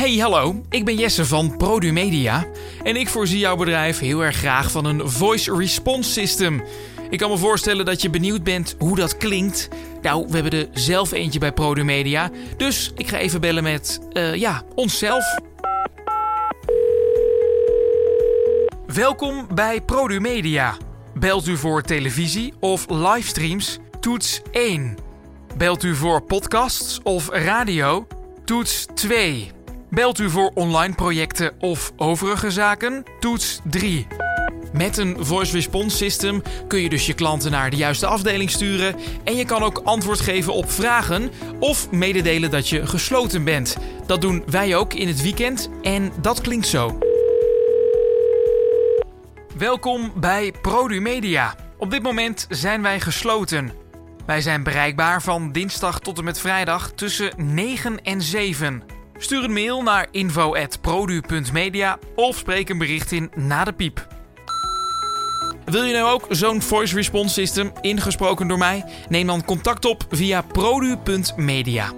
[0.00, 0.62] Hey, hallo.
[0.68, 2.46] Ik ben Jesse van ProduMedia
[2.82, 6.62] en ik voorzie jouw bedrijf heel erg graag van een voice response system.
[7.10, 9.68] Ik kan me voorstellen dat je benieuwd bent hoe dat klinkt.
[10.02, 14.34] Nou, we hebben er zelf eentje bij ProduMedia, dus ik ga even bellen met, eh,
[14.34, 15.24] ja, onszelf.
[18.86, 20.76] Welkom bij ProduMedia.
[21.14, 23.78] Belt u voor televisie of livestreams?
[24.00, 24.96] Toets 1.
[25.56, 28.06] Belt u voor podcasts of radio?
[28.44, 29.58] Toets 2.
[29.90, 33.04] Belt u voor online projecten of overige zaken?
[33.20, 34.06] Toets 3.
[34.72, 38.96] Met een voice response system kun je dus je klanten naar de juiste afdeling sturen
[39.24, 43.76] en je kan ook antwoord geven op vragen of mededelen dat je gesloten bent.
[44.06, 46.98] Dat doen wij ook in het weekend en dat klinkt zo.
[49.56, 51.54] Welkom bij ProduMedia.
[51.78, 53.72] Op dit moment zijn wij gesloten.
[54.26, 58.98] Wij zijn bereikbaar van dinsdag tot en met vrijdag tussen 9 en 7.
[59.20, 64.06] Stuur een mail naar info@produ.media of spreek een bericht in na de piep.
[65.64, 68.84] Wil je nou ook zo'n voice response system ingesproken door mij?
[69.08, 71.92] Neem dan contact op via produ.media.